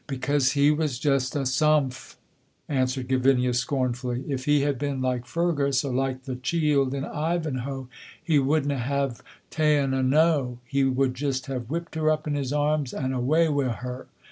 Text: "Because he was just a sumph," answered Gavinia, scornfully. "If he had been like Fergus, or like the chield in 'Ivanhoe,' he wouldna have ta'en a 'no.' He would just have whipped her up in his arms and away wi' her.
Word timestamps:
"Because 0.07 0.53
he 0.53 0.71
was 0.71 0.97
just 0.97 1.35
a 1.35 1.45
sumph," 1.45 2.17
answered 2.67 3.07
Gavinia, 3.07 3.53
scornfully. 3.53 4.23
"If 4.27 4.45
he 4.45 4.61
had 4.61 4.79
been 4.79 4.99
like 4.99 5.27
Fergus, 5.27 5.85
or 5.85 5.93
like 5.93 6.23
the 6.23 6.37
chield 6.37 6.95
in 6.95 7.05
'Ivanhoe,' 7.05 7.87
he 8.23 8.39
wouldna 8.39 8.79
have 8.79 9.21
ta'en 9.51 9.93
a 9.93 10.01
'no.' 10.01 10.57
He 10.65 10.85
would 10.85 11.13
just 11.13 11.45
have 11.45 11.69
whipped 11.69 11.93
her 11.93 12.09
up 12.09 12.25
in 12.25 12.33
his 12.33 12.51
arms 12.51 12.95
and 12.95 13.13
away 13.13 13.47
wi' 13.47 13.65
her. 13.65 14.07